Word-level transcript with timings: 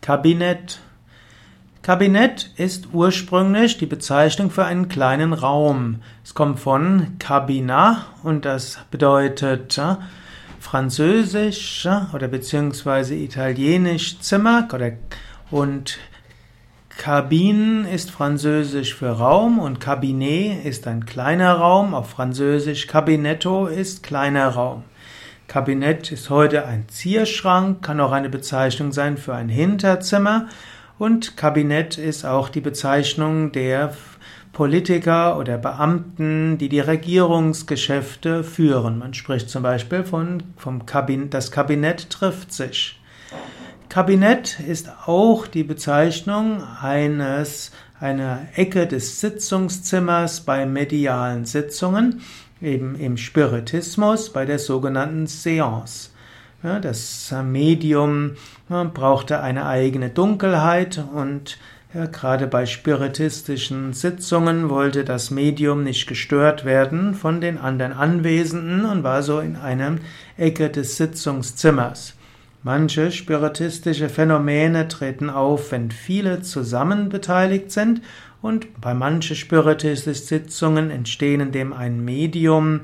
Kabinett. 0.00 0.80
Kabinett 1.82 2.50
ist 2.56 2.88
ursprünglich 2.92 3.78
die 3.78 3.86
Bezeichnung 3.86 4.50
für 4.50 4.64
einen 4.64 4.88
kleinen 4.88 5.32
Raum. 5.32 6.02
Es 6.24 6.34
kommt 6.34 6.60
von 6.60 7.18
Cabina 7.18 8.06
und 8.22 8.44
das 8.44 8.78
bedeutet 8.90 9.78
äh, 9.78 9.96
französisch 10.58 11.86
äh, 11.86 12.14
oder 12.14 12.28
beziehungsweise 12.28 13.14
italienisch 13.14 14.20
Zimmer 14.20 14.68
oder 14.72 14.92
und 15.50 15.98
Cabine 16.96 17.90
ist 17.90 18.10
französisch 18.10 18.94
für 18.94 19.10
Raum 19.10 19.58
und 19.58 19.80
Cabinet 19.80 20.66
ist 20.66 20.86
ein 20.86 21.06
kleiner 21.06 21.54
Raum. 21.54 21.94
Auf 21.94 22.10
Französisch 22.10 22.86
Cabinetto 22.86 23.66
ist 23.66 24.02
kleiner 24.02 24.48
Raum. 24.48 24.84
Kabinett 25.50 26.12
ist 26.12 26.30
heute 26.30 26.64
ein 26.64 26.88
Zierschrank, 26.88 27.82
kann 27.82 27.98
auch 27.98 28.12
eine 28.12 28.28
Bezeichnung 28.28 28.92
sein 28.92 29.16
für 29.16 29.34
ein 29.34 29.48
Hinterzimmer 29.48 30.46
und 30.96 31.36
Kabinett 31.36 31.98
ist 31.98 32.24
auch 32.24 32.50
die 32.50 32.60
Bezeichnung 32.60 33.50
der 33.50 33.92
Politiker 34.52 35.36
oder 35.38 35.58
Beamten, 35.58 36.56
die 36.56 36.68
die 36.68 36.78
Regierungsgeschäfte 36.78 38.44
führen. 38.44 39.00
Man 39.00 39.12
spricht 39.12 39.50
zum 39.50 39.64
Beispiel 39.64 40.04
von 40.04 40.44
vom 40.56 40.86
Kabinett, 40.86 41.34
das 41.34 41.50
Kabinett 41.50 42.10
trifft 42.10 42.52
sich. 42.52 42.99
Kabinett 43.90 44.60
ist 44.60 44.88
auch 45.06 45.48
die 45.48 45.64
Bezeichnung 45.64 46.62
eines 46.80 47.72
einer 47.98 48.46
Ecke 48.54 48.86
des 48.86 49.20
Sitzungszimmers 49.20 50.42
bei 50.42 50.64
medialen 50.64 51.44
Sitzungen 51.44 52.20
eben 52.62 52.94
im 52.94 53.16
Spiritismus 53.16 54.32
bei 54.32 54.44
der 54.46 54.60
sogenannten 54.60 55.26
Seance. 55.26 56.10
Das 56.62 57.34
Medium 57.44 58.36
brauchte 58.68 59.40
eine 59.40 59.66
eigene 59.66 60.10
Dunkelheit 60.10 61.02
und 61.12 61.58
ja, 61.92 62.06
gerade 62.06 62.46
bei 62.46 62.66
spiritistischen 62.66 63.92
Sitzungen 63.92 64.70
wollte 64.70 65.02
das 65.04 65.32
Medium 65.32 65.82
nicht 65.82 66.06
gestört 66.06 66.64
werden 66.64 67.14
von 67.14 67.40
den 67.40 67.58
anderen 67.58 67.92
Anwesenden 67.92 68.84
und 68.84 69.02
war 69.02 69.24
so 69.24 69.40
in 69.40 69.56
einer 69.56 69.96
Ecke 70.36 70.70
des 70.70 70.96
Sitzungszimmers. 70.96 72.14
Manche 72.62 73.10
spiritistische 73.10 74.10
Phänomene 74.10 74.86
treten 74.88 75.30
auf, 75.30 75.72
wenn 75.72 75.90
viele 75.90 76.42
zusammen 76.42 77.08
beteiligt 77.08 77.72
sind 77.72 78.02
und 78.42 78.80
bei 78.80 78.92
manchen 78.92 79.34
spiritistischen 79.34 80.26
Sitzungen 80.26 80.90
entstehen, 80.90 81.40
indem 81.40 81.72
ein 81.72 82.04
Medium 82.04 82.82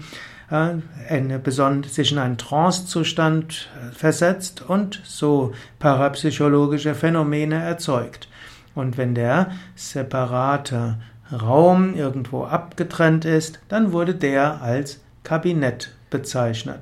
äh, 0.51 0.77
eine 1.11 1.43
sich 1.85 2.13
in 2.13 2.19
einen 2.19 2.39
Trancezustand 2.39 3.69
äh, 3.77 3.93
versetzt 3.93 4.63
und 4.67 5.03
so 5.05 5.53
parapsychologische 5.79 6.95
Phänomene 6.95 7.63
erzeugt. 7.63 8.29
Und 8.75 8.97
wenn 8.97 9.15
der 9.15 9.51
separate 9.75 10.99
Raum 11.31 11.95
irgendwo 11.95 12.45
abgetrennt 12.45 13.27
ist, 13.27 13.59
dann 13.69 13.93
wurde 13.93 14.15
der 14.15 14.63
als 14.63 15.01
Kabinett 15.23 15.91
bezeichnet. 16.09 16.81